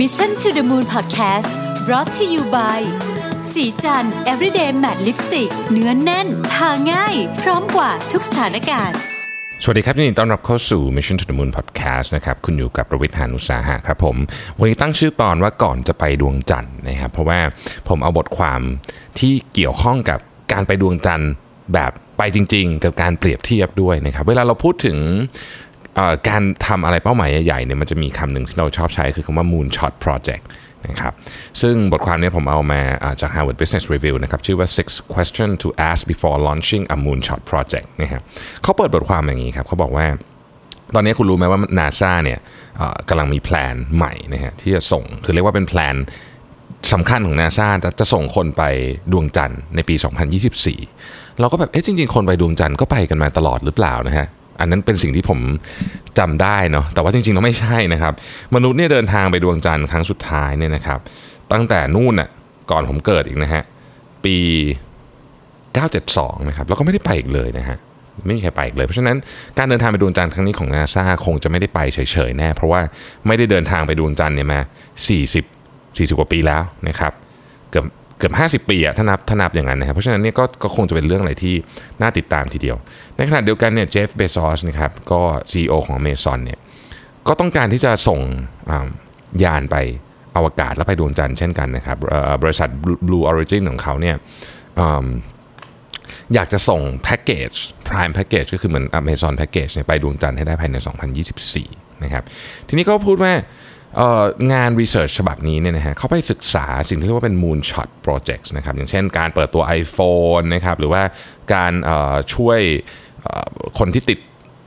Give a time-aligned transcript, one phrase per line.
[0.00, 1.50] Mission to the Moon Podcast
[1.86, 2.80] brought to you by
[3.52, 8.98] สีจัน everyday matte lipstick เนื้อนแน่น ทาง่าย พร้อมกว่าทุกสถานการณ์
[9.62, 14.16] สวัสดีครับยินดีต้อนรับเข้าสู่ Mission to the Moon Podcast นะครับคุณอยู่กับประวิทยานุสาหะครับผม
[14.58, 17.40] วันนี้ตั้งชื่อตอนว่าก่อนจะไปดวงจันทร์นะครับ เพราะว่า
[17.88, 18.60] ผมเอาบทความ
[19.18, 20.18] ที่เกี่ยวข้องกับ
[20.52, 21.30] การไปดวงจันทร์
[21.74, 24.96] แบบไปจริง ๆ กับการเปรียบเทียบด้วยนะครับ เวลาเราพูดถึง
[26.28, 30.44] การทำอะไรเป้าหมายใหญ่ๆเนี่ยมันจะมีคำหนึ่งที่เราชอบใช้คือคำว่า Moonshot Project
[30.86, 31.14] นะครับ
[31.60, 32.80] ซึ่งบทความนี้ผมเอามา
[33.20, 38.22] จาก Harvard Business Review นะครับชื่อว่า six question to ask before launching a moonshot project นะครับ
[38.62, 40.06] เขาเปิดบทความอย่างนี้ครับเขาบอกว่า
[40.94, 42.38] ตอนนี้คุณรู้ไหมว่านาซาเนี่ย
[43.08, 45.94] กำลังมีแพลนใหม่นะฮะที่จะส่งคือเรียกว่าเป็นแพลน
[46.92, 47.68] สำคัญของนาซา
[48.00, 48.62] จะส่งคนไป
[49.12, 49.94] ดวงจันทร์ในปี
[50.66, 54.26] 2024 เราก็แบบ เอ๊ะจริง ๆ คนไปดวงจันทร์ก็ไปกันมาตลอดหรือเปล่านะฮะ
[54.60, 55.40] อันนั้นเป็นสิ่งที่ผม
[56.18, 58.12] จำได้เนาะแต่ว่าจริงๆแล้วไม่ใช่นะครับ
[58.54, 60.98] มนุษย์เนี่ยเดินทางไปดวงจันทร์ครั้งสุดท้ายเนี่ยนะครับ
[61.52, 62.28] ตั้งแต่นู่นน่ะ
[62.70, 63.62] ก่อนผมเกิดอีกนะฮะ
[64.24, 64.36] ปี
[65.22, 67.78] 972 นะครับแล้วก็ไม่ได้ไปอีกเลยนะฮะ
[68.26, 69.16] ไม่มีใครไปอีกเลย เพราะฉะนั้น
[69.58, 72.80] การเดินทางไปดวงจันทร์ครั้งนี้ของนาซาคงจะไม่ได้ไปเฉยๆแน่ เพราะว่า
[73.26, 74.60] ไม่ได้เดินทางไปดวงจันทร์เนี่ยมา
[75.22, 75.44] 40
[75.96, 77.12] 40 กว่าปีแล้วนะครับ
[77.70, 77.86] เกือบ
[78.24, 81.54] กือบ 50 ปีอะถ้านับถ้านับอย่างนั้นนะครับเพราะฉะนั้นเนี่ยก็ก็คงจะเป็นเรื่องอะไรที่
[82.00, 82.76] น่าติดตามทีเดียว
[83.16, 85.20] ในขณะเดียวกันเนี่ยเจฟเบซอสนะครับก็
[85.52, 86.58] CEO ของ Amazon เนี่ย
[87.28, 88.20] ก็ต้องการที่จะส่ง
[89.44, 89.76] ยานไป
[90.36, 91.98] อวกาศแล้วไปดวงจันทร์เช่นกันนะครับ
[92.42, 92.68] บริษัท
[93.06, 94.16] Blue Origin ของเขาเนี่ย
[94.78, 95.06] อืม
[96.34, 97.50] อยากจะส่งแพ็กเกจ
[97.88, 100.76] Prime Package ก็คือเหมือน Amazon Package เนี่ยไปดวงจันทร์ให้ได้ภายใน
[101.40, 102.24] 2024 นะครับ
[102.68, 103.32] ทีนี้ก็พูดว่า
[104.52, 111.02] งาน Research ฉบับนี้เนี่ยนะฮะเขาไปศึกษาสิ่งที่เรียกว่าเป็น Moonshot Projects นะครับอย่างเช่นการเปิดตัว iPhone นะครับหรือว่า
[111.54, 111.72] การ
[112.34, 112.60] ช่วย
[113.78, 114.18] คนที่ติด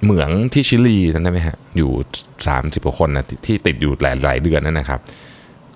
[0.04, 1.92] เหมืองที่ชิลีจำได้ไหมฮะอยู่
[2.38, 5.00] 30กว่าคนนะที่ติดอยู่หลายหลายเดือนนั่นนะครับ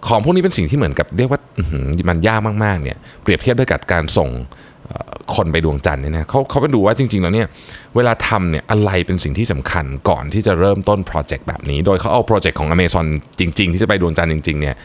[0.07, 1.39] ของพวกนี้เป็นสิ่งที่เหมือนกับเรียกว่า
[2.09, 4.29] มันยากมากๆเนี่ยเปรียบเทียบด้วยกับการส่ง
[5.35, 7.47] คนไปดวงจันทร์เนี่ยนะเขาเขาไปดูว่าจริง ๆ แล้วเนี่ย
[7.95, 13.05] เวลาทำเนี่ยอะไรเป็นสิ่งที่สำคัญก่อนที่จะเริ่มต้น project แบบนี้ โดยเขาเอา project ของ Amazon
[13.39, 14.75] จริง ๆ ที่จะไปดวงจันทร์จริง ๆ เนี่ย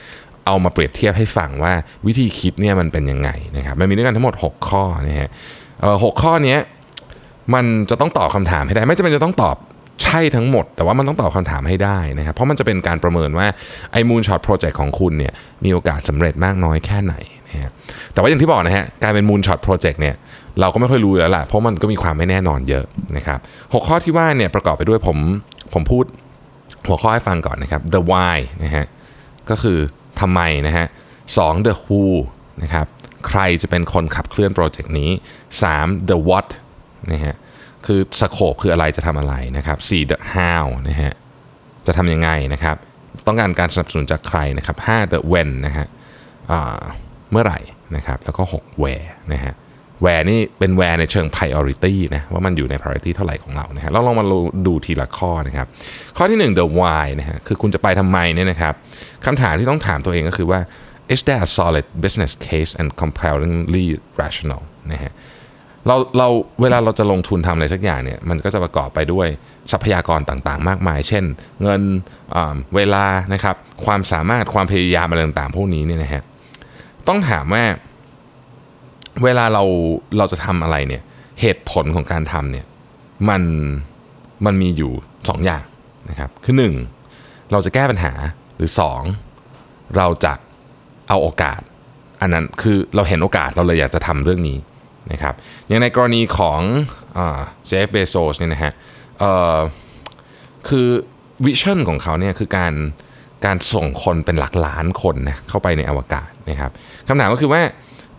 [0.46, 1.72] เอามาเปรียบเทียบให้ฟังว่า
[2.06, 5.28] วิธีคิดเนี่ยมันเป็นยังไงนะครับมันมีด้วยกันทั้งหมด 6 ข้อนะฮะ
[6.04, 6.56] หกข้อนี้
[7.54, 9.56] มันจะต้องตอบคำถามให้ได้ ไม่จำเป็นจะต้องตอบ
[10.04, 13.46] ใช่ทั้งหมด แต่ว่ามันต้องตอบคำถามให้ได้นะครับ เพราะมันจะเป็นการประเมินว่า
[13.92, 15.32] ไอ้ Moonshot Project ของคุณเนี่ย
[15.64, 17.14] มีโอกาสสำเร็จมากน้อยแค่ไหน
[17.50, 17.70] นะฮะ
[18.12, 20.14] แต่ว่าอย่างที่บอกนะฮะการเป็น Moonshot Project เนี่ย
[20.60, 22.84] เราก็ไม่ค่อยรู้แล้วล่ะเพราะมันก็มีความไม่แน่นอนเยอะ
[23.16, 23.38] นะครับ
[23.74, 25.18] หกข้อที่ว่าเนี่ยประกอบไปด้วยผม
[25.74, 26.04] ผมพูด
[26.86, 28.86] หัวข้อให้ฟังก่อนนะครับ the why นะฮะ
[29.50, 29.78] ก็คือ
[30.20, 30.86] ทำไมนะฮะ
[31.36, 32.02] สอง the who
[32.62, 32.86] นะครับ
[33.28, 35.10] ใครจะเป็นคนขับเคลื่อนโปรเจกต์นี้
[35.62, 36.48] สาม the what
[37.12, 37.34] นะฮะ
[37.86, 41.12] คือสโคปคืออะไรจะทำอะไรนะครับสี่ the how นะฮะ
[41.86, 42.76] จะทำยังไงนะครับ
[43.26, 45.86] ต้องการการสนับสนุนจากใครนะครับห้า the when นะฮะ
[47.30, 47.60] เมื่อไหร่
[47.96, 49.54] นะครับ แล้วก็หก where นะฮะ
[50.04, 54.24] where นี่เป็น where ในเชิง priority นะว่ามันอยู่ใน priority เท่าไหร่ของเรานะฮะเราลองมา
[54.66, 55.66] ดูทีละข้อนะครับ
[56.16, 58.74] ข้อที่ 1 the why นะฮะคือคุณจะไปทำไมเนี่ยนะครับ
[59.26, 60.60] คำถามที่ต้องถามตัวเองก็คือว่า
[61.14, 63.86] is there a solid business case and compellingly
[64.20, 64.62] rational
[64.92, 65.12] นะฮะ
[65.86, 66.28] เราเรา
[66.62, 69.26] เวลาเราจะลงทุนทำอะไรสักอย่างเนี่ยมันก็จะประกอบไปด้วย
[69.72, 71.24] ทรัพยากรต่างๆ มากมาย เช่น
[71.62, 71.80] เงิน
[72.34, 76.22] อ่าเวลานะครับความสามารถความพยายามอะไรต่างๆ พวกนี้เนี่ยนะฮะ
[77.08, 77.64] ต้องถามว่า
[79.24, 79.62] เวลาเรา
[80.18, 81.02] เราจะทำอะไรเนี่ย
[81.40, 82.66] เหตุผลของการทำเนี่ย
[83.28, 83.42] มัน
[84.44, 84.92] มันมีอยู่
[85.28, 85.64] สองอย่าง
[86.10, 86.74] นะครับคือหนึ่ง
[87.52, 88.12] เราจะแก้ปัญหา
[88.56, 89.02] หรือสอง
[89.96, 90.32] เราจะ
[91.08, 91.60] เอาโอกาส
[92.20, 94.58] อันนั้นคือเราเห็นโอกาสเราเลยอยากจะทำเรื่องนี้
[95.12, 95.34] นะครับ
[95.66, 96.60] อย่างในกรณีของ
[97.66, 98.72] เจฟเบโซสเนี่ยนะฮะ
[100.68, 100.88] คือ
[101.44, 102.72] vision ของเขาเนี่ยคือการ
[103.46, 106.70] การส่งคนเป็นหลักล้านคนนะเข้าไปในอวกาศนะครับ
[107.08, 107.60] คำถามก็คือว่า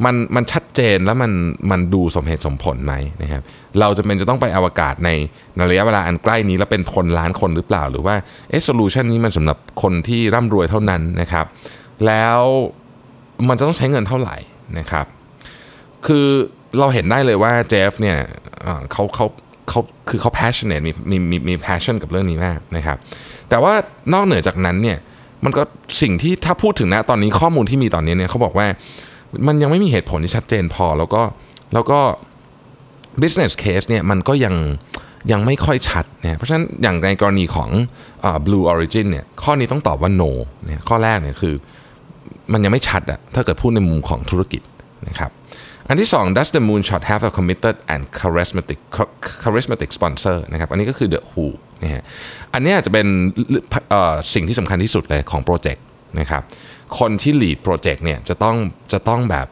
[0.06, 1.31] มันมันชัดเจนแล้วมัน
[1.72, 3.41] มันดูสมเหตุสมผลไหมนะครับ
[3.80, 5.09] เราจะเป็นจะต้องไปอวกาศใน
[5.56, 8.16] ในระยะเวลาอันใกล้นี้แล้วเป็นคนล้านคนหรือเปล่า หรือว่า
[8.50, 11.46] เอโซลูชันนี้มันสำหรับคนที่ร่ำรวยเท่านั้นนะครับ
[12.06, 12.39] แล้ว
[13.48, 14.38] มันจะต้องใช้เงินเท่าไหร่
[14.80, 15.06] นะครับ
[16.07, 16.27] คือ
[16.80, 18.18] เราเห็นได้เลยว่าเจฟเนี่ย
[18.62, 19.25] เอ่อเขาเขา
[19.69, 22.98] เขาคือเขา passionate มีมีมีมี passion กับเรื่องนี้มากนะครับ
[23.50, 23.74] แต่ว่า
[24.13, 24.98] นอกเหนือจากนั้นเนี่ย
[25.45, 25.62] มันก็
[26.01, 28.68] สิ่งที่ถ้าพูดถึงนะตอนนี้ข้อมูลที่มีตอนนี้เนี่ยเขาบอกว่า
[29.47, 31.21] มันยังไม่มีเหตุผลที่ชัดเจนพอ แล้วก็
[31.74, 32.00] แล้วก็
[33.21, 34.56] business case เนี่ยมันก็ยัง
[35.31, 37.69] ยังไม่ค่อยชัดนะเพราะฉะนั้นอย่างในกรณีของ
[38.25, 40.31] อ Blue Origin เนี่ยข้อนี้ต้องตอบว่า no
[40.65, 41.56] เนี่ยข้อแรกเนี่ยคือ
[42.53, 44.62] มันยังไม่ชัดอะถ้าเกิดพูดในมุมของธุรกิจ
[45.09, 45.31] นะครับ
[45.89, 48.80] อันที่ 2 does the moonshot have a committed and charismatic
[49.44, 51.45] charismatic sponsor นะครับอันนี้ก็คือ the who
[51.83, 52.03] นะฮะ
[52.53, 53.07] อันนี้อาจจะเป็น
[54.33, 55.83] สิ่งที่สำคัญที่สุดเลยของโปรเจกต์
[56.19, 56.44] นะครับ
[57.00, 58.56] คนที่ lead project เนี่ยจะต้อง
[58.94, 59.48] จะต้องแบบ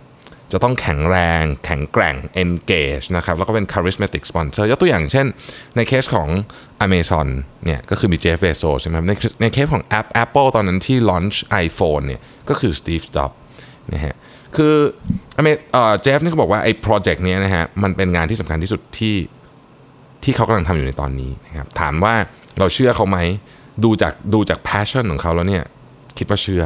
[0.54, 5.28] จะต้องแข็งแรง แข็งแกร่ง engage นะครับแล้วก็เป็น charismatic sponsor ยกตัวอย่างเช่น
[5.76, 6.30] ในเคสของ
[6.86, 7.28] Amazon
[7.66, 13.36] เนี่ยก็คือมี Jeff Bezos ใช่ไหมในในเคสของ App Apple ตอนนั้นที่ launch iPhone เนี่ยก็คือ Steve Jobs
[13.94, 14.16] นะฮะ
[14.56, 14.74] คือ
[15.38, 19.16] อเมเอ่อเจฟนี่เขาบอกว่าไอ้โปรเจกต์นี้นะฮะมันเป็นงานที่สำคัญที่สุดที่
[20.24, 22.16] ที่เขากำลังทำอยู่ในตอนนี้นะครับถามว่า
[22.60, 23.18] เราเชื่อเขาไหม
[23.84, 25.64] ดูจากดูจาก passion ของเขาแล้วเนี่ย
[26.18, 26.64] คิดว่าเชื่อ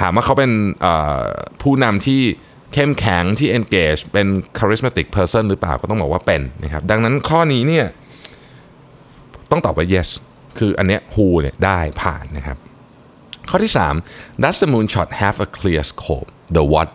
[0.00, 0.52] ถามว่าเขาเป็น
[1.62, 2.20] ผู้นำที่
[2.74, 4.26] เข้มแข็งที่ engage เป็น
[4.58, 7.86] charismatic person หรือเปล่าก็ต้องบอกว่าเป็นนะครับดังนั้นข้อนี้เนี่ย
[9.50, 10.08] ต้องตอบว่า yes
[10.58, 12.58] คืออันเนี้ย who เนี่ยได้ผ่านนะครับ
[13.50, 13.72] ข้อที่
[14.08, 16.90] 3 does the moonshot have a clear scope the what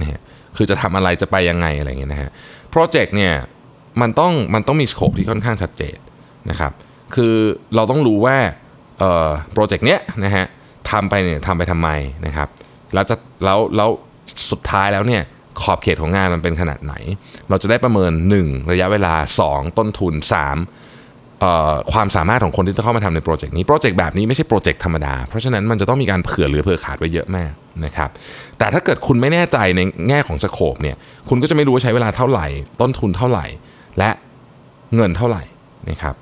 [0.00, 0.20] นะฮะ
[0.56, 2.30] คือจะทำอะไรจะไปยังไงอะไรเงี้ยนะฮะ
[2.70, 3.34] project เนี่ย
[4.00, 5.96] มันต้องมันต้องมี scope ที่ค่อนข้างชัดเจน
[6.50, 6.72] นะครับ
[7.14, 7.34] คือ
[7.76, 8.36] เราต้องรู้ว่า
[9.52, 10.46] project เนี้ยนะฮะ
[10.92, 11.88] ทำไปเนี่ยทำไปทำไม
[12.26, 12.48] นะครับ
[12.94, 13.88] แล้วจะแล้วแล้ว
[14.50, 15.22] สุดท้ายแล้วเนี่ย
[15.62, 16.94] ขอบเขตของงานมันเป็นขนาดไหน
[17.48, 19.14] เราจะได้ประเมิน 1 ระยะเวลา
[19.46, 20.14] 2 ต้นทุน
[20.98, 27.52] 3 ความสามารถของคนที่จะเข้ามาทำใน project นี้ project แบบนี้ไม่ใช่ project ธรรมดา เพราะฉะนั้นมันจะต้องมีการเผื่อเหลือเผื่อขาดไว้เยอะมาก
[27.84, 28.10] นะครับ
[28.58, 30.96] แต่ถ้าเกิดคุณไม่แน่ใจในแง่ของสโคปเนี่ย
[31.28, 32.46] คุณก็จะไม่รู้ว่าใช้เวลาเท่าไหร่
[32.80, 33.46] ต้นทุนเท่าไหร่
[33.98, 34.10] และ
[34.94, 35.42] เงินเท่าไหร่
[35.88, 36.14] นะครับ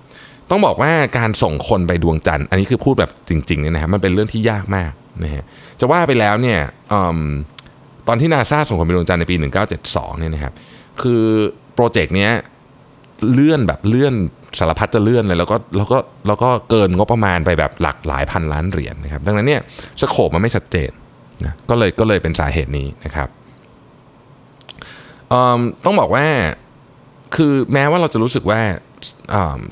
[0.51, 4.93] ต้องบอกว่าการส่งคนไปดวงจันทร์ อันนี้คือพูดแบบจริงๆเนี่ยนะฮะมันเป็นเรื่องที่ยากมาก
[5.25, 5.45] นะฮะ
[5.81, 6.59] จะว่าไปแล้วเนี่ย
[6.93, 6.95] อ
[8.09, 9.37] ตอนที่นาซาส่งคนไปดวงจันทร์ในปี
[9.79, 10.53] 1972เนี่ยนะครับ
[11.03, 11.23] คือ
[11.75, 12.33] โปรเจกต์เนี้ย
[13.33, 14.15] เลื่อนแบบเลื่อน
[14.59, 19.61] สารพัดจะเลื่อนเลยแล้วก็แล้วก็แล้วก็เกินงบประมาณไปแบบหลักหลายพันล้านเหรียญนะครับดังนั้นเนี่ย
[20.01, 20.91] สโคปมันไม่ชัดเจน
[21.45, 23.29] นะก็เลยก็เลยเป็นสาเหตุนี้นะครับ
[25.85, 26.27] ต้องบอกว่า
[27.37, 28.61] คือแม้ว่าเราจะรู้สึกว่า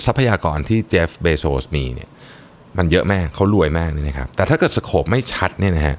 [0.07, 2.09] ทรัพยากรที่เจฟเบโซสมีเนี่ย
[2.79, 5.97] มันเยอะมากเขารวยมากเนี่ยนะครับ แต่ถ้าเกิดสโคปไม่ชัดเนี่ยนะฮะ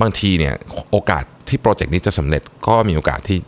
[0.00, 0.54] บางทีเนี่ย
[0.90, 3.38] โอกาสที่โปรเจกต์นี้จะสำเร็จก็มีโอกาสที่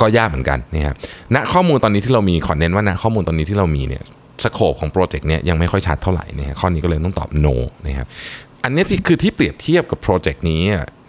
[0.00, 0.96] ก็ยากเหมือนกันนะครับ
[1.34, 4.02] ณข้อมูลตอนนี้ที่เรามีขอเน้นว่าณข้อมูลตอนนี้ที่เรามีเนี่ย
[4.44, 7.54] scope ของ project เนี่ยยังไม่ค่อยชัดเท่าไหร่นะฮะข้อนี้ก็เลยต้องตอบ no
[7.86, 8.06] นะครับ
[8.64, 10.60] อันนี้ที่คือที่เปรียบเทียบกับ project นี้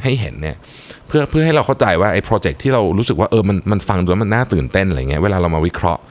[0.03, 0.57] ให้เห็นเนี่ย
[1.07, 6.01] เพื่อเพื่อให้เราเข้าใจว่าไอ้ project ที่เรารู้สึกว่าเออมันมันฟังดูแล้วมันน่าตื่นเต้นอะไรเงี้ยเวลาเรามาวิเคราะห์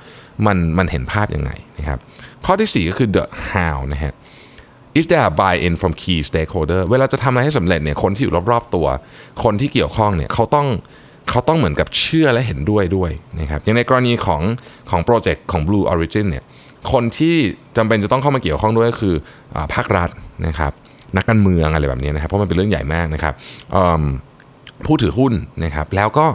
[0.46, 1.98] มันมันเห็นภาพยังไงนะครับ
[2.44, 4.12] ข้อที่ 4 ก็คือ the how นะฮะ
[4.98, 8.86] is there a buy-in from key stakeholder เวลาจะทำอะไรให้สำเร็จเนี่ยคนที่อยู่รอบๆตัว
[9.44, 10.68] คนที่เกี่ยวข้องเนี่ยเขาต้อง
[11.30, 13.10] เขาต้องเหมือนกับเชื่อและเห็นด้วยด้วย
[13.40, 14.42] นะครับอย่างในกรณีของ
[14.90, 16.44] ของ project ของ Blue Origin เนี่ย
[16.92, 17.34] คนที่
[17.76, 19.14] จำเป็นจะต้องเข้ามาเกี่ยวข้องด้วยก็คือ
[19.54, 20.10] อาภาครัฐ
[20.46, 20.72] นะครับ
[21.16, 23.34] นักการเมืองอะไรแบบนี้นะครับเพราะมันเป็นเรื่องใหญ่มากนะครับ
[24.86, 25.32] ผู้ถือหุ้น
[25.64, 26.26] นะครับแล้วก็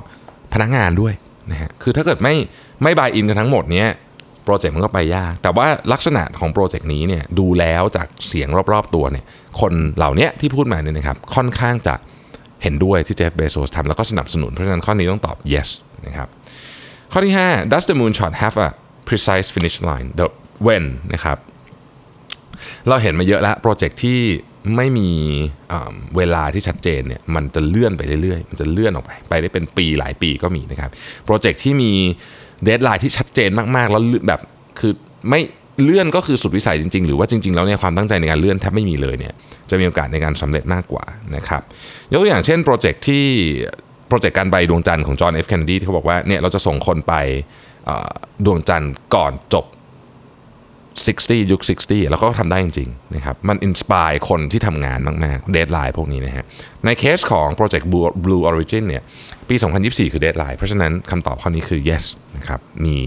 [0.54, 1.13] พนักงานด้วย
[1.51, 2.36] นะฮะคือถ้าเกิดไม่
[2.83, 3.89] ไม่ buy-in กันทั้งหมดเนี้ย
[4.45, 9.25] project มันก็ไปยาก แต่ว่าลักษณะของ project นี้เนี่ยดูแล้วจากเสียงรอบๆตัวเนี่ย
[9.62, 11.95] คนเหล่านี้ที่พูดมาเนี่ยนะครับค่อนข้างจะ
[12.63, 15.69] เห็นด้วยที่เจฟเบโซสทำแล้วก็สนับสนุน เพราะฉะนั้นข้อนี้ต้องตอบ yes
[16.07, 16.27] นะครับ
[17.12, 18.69] ข้อที่ 5 does the moonshot have a
[19.07, 20.25] precise finish line the
[20.65, 21.38] when นะครับ
[22.88, 24.19] เราเห็นมาเยอะแล้ว project ที่
[24.75, 25.09] ไม่มี
[26.17, 30.91] เวลาที่ชัดเจนเนี่ยมันจะเลื่อนไปเรื่อยๆ มันจะเลื่อนออกไป ไปได้เป็นปีหลายปีก็มีนะครับ
[31.25, 31.91] project ที่มี
[32.63, 34.41] deadline ที่ชัดเจนมากๆ แล้วแบบ
[34.79, 34.94] คือ
[35.29, 35.41] ไม่
[35.83, 39.33] เลื่อนก็คือสุดวิสัยจริง ๆ หรือว่าจริง ๆ แล้วเนี่ยความตั้งใจในการเลื่อนแทบไม่มีเลยเนี่ย
[39.69, 41.62] จะมีโอกาสในการสำเร็จมากกว่านะครับ
[42.12, 43.25] ยกตัวอย่างเช่น project ที่
[44.08, 47.13] project การไปดวงจันทร์ของจอห์นเอฟเคนเนดีที่เขาบอกว่าเนี่ยเราจะส่งคนไป
[48.45, 49.65] ดวงจันทร์ก่อนจบ
[51.04, 56.46] 60 ยุค 60 แล้วก็ทำได้จริงๆนะครับมัน inspire คนที่ทำงานมากๆ deadline พวกนี้นะฮะ
[56.86, 57.89] ในเคสของ project
[58.24, 59.04] Blue Origin เนี่ย
[59.50, 62.06] ปี 2024 คือ deadline เพราะฉะนั้นคำตอบข้อนี้คือ yes
[62.38, 62.98] นะครับมี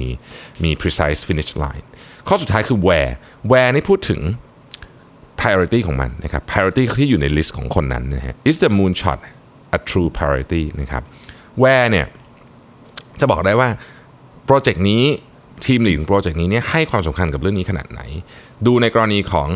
[0.62, 1.84] มี precise finish line
[2.28, 3.12] ข้อสุดท้ายคือ where
[3.50, 4.20] where นี่พูดถึง
[5.40, 9.18] priority ของมันนะครับ priority ที่อยู่ในลิสต์ของคนนั้นนะฮะ is the moonshot
[9.76, 11.02] a true priority นะครับ
[11.62, 12.06] where เนี่ย
[13.20, 13.68] จะบอกได้ว่า
[14.46, 15.04] โปรเจกต์นี้
[15.66, 18.00] ทีม lead โปรเจกต์นี้เนี่ยให้ความสำคัญกับเรื่องนี้ขนาดไหน
[18.66, 19.48] ดูในกรณีของ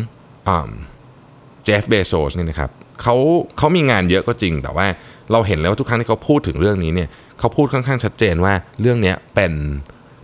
[1.65, 2.71] เจฟเบโซสเนี่ยนะครับ
[3.03, 3.17] เขา
[3.59, 4.87] เขามีงานเยอะก็จริง แต่ว่า
[5.33, 9.53] เราเห็นแล้วว่าทุกครั้งที่เขาพูดถึงเรื่องนี้เนี่ยเขาพูดค่อนข้างชัดเจนว่าเรื่องนี้เป็น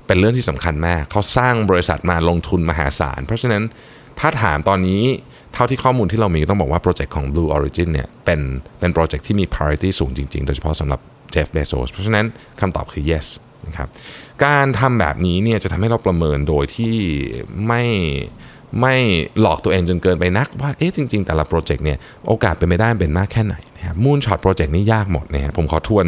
[0.06, 3.62] เป็นเรื่องที่สำคัญมาก เขาสร้างบริษัทมาลงทุนมหาศาล เพราะฉะนั้น
[4.20, 5.02] ถ้าถามตอนนี้
[5.54, 8.40] เท่าที่ข้อมูลที่เรามีต้องบอกว่าโปรเจกต์ของ Blue Origin เนี่ยเป็น
[8.80, 11.00] เป็นโปรเจกต์ที่มี priority สูงจริง ๆ โดยเฉพาะสำหรับ
[11.32, 12.26] เจฟเบโซสเพราะฉะนั้น
[12.60, 13.26] คำตอบคือ yes
[13.66, 13.88] นะครับ
[14.44, 16.94] การทำแบบนี้เนี่ยจะทำให้เราประเมินโดยที่
[17.66, 17.82] ไม่
[18.80, 18.94] ไม่
[19.40, 26.06] หลอกตัวเองจนเกินไปนักว่าเอ๊ะจริง ๆ แต่ละโปรเจกต์เนี่ยโอกาสเป็นไปได้เป็นมากแค่ไหนนะครับ moonshot project นี้ยากหมดนะฮะผมขอทวน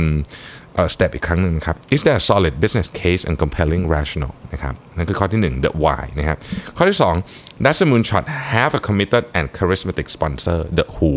[0.95, 6.38] สเต็ปอีกครั้งหนึ่งครับ is there a solid business case and compelling rational นะครับนั่นคือข้อที่ 1 the why นะครับ
[6.76, 6.99] ข้อที่
[7.30, 11.12] 2 does the moonshot have a committed and charismatic sponsor the who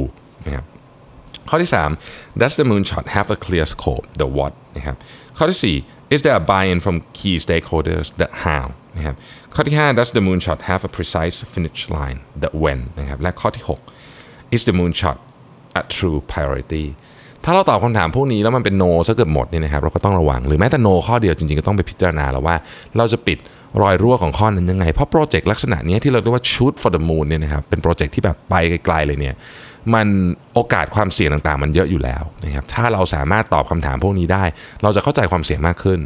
[0.46, 0.66] นะครับ
[1.50, 1.72] ข้อที่
[2.06, 4.98] 3 does the moonshot have a clear scope the what นะครับ
[5.38, 8.65] ข้อที่ 4 is there a buy-in from key stakeholders the how
[8.98, 9.15] นะครับ
[9.53, 13.63] ข้อที่ 5 does the moonshot have a precise finish line the when นะครับและข้อที่
[14.10, 15.17] 6 is the moonshot
[15.79, 16.86] a true priority
[17.46, 22.55] ถ้าเราตอบคำถามพวกนี้แล้วมันเป็น no ซะเกือบหมดนี่นะครับเราก็ต้องระวัง หรือแม้แต่ no ข้อเดียวจริงๆ ก็ต้องไปพิจารณาแล้วว่า
[22.98, 23.38] เราจะปิด
[23.82, 28.55] รอยรั่วของข้อนั้นยังไง เพราะโปรเจกต์ลักษณะนี้ที่เราเรียกว่า shoot for the moon เนี่ยนะครับเป็นโปรเจกต์ที่แบบไป
[28.86, 29.36] ไกลๆเลยเนี่ย
[29.96, 30.08] มัน
[30.54, 34.44] โอกาสความเสี่ยงต่างๆ มันเยอะอยู่แล้วนะครับถ้าเราสามารถตอบคำถามพวกนี้ได้
[34.84, 36.00] เราจะเข้าใจความเสี่ยงมากขึ้น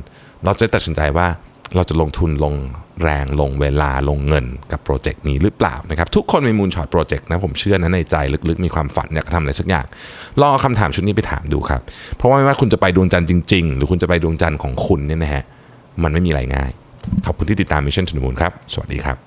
[0.45, 1.27] เราจะตัดสินใจว่า
[1.75, 2.55] เราจะลงทุนลง
[3.03, 8.15] แรงลงเวลาลงเงินกับโปรเจกต์นี้หรือเปล่านะครับทุกคนมี moonshot project นะผมเชื่อนะในใจ
[8.49, 9.85] ลึกๆ มีความฝันอยากทำอะไรสักอย่าง
[10.39, 11.81] ลองเอาคำถามชุดนี้ไปถามดูครับ
[12.17, 15.43] เพราะว่าไม่ว่าคุณจะไปดวงจันทร์จริง ๆ หรือคุณจะไปดวงจันทร์ของคุณเนี่ยนะฮะ
[16.03, 16.71] มันไม่มีอะไรง่าย
[17.25, 19.17] ขอบคุณที่ติดตาม Mission to the Moon ครับ สวัสดีครับ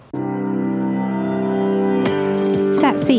[2.83, 3.19] สัสิ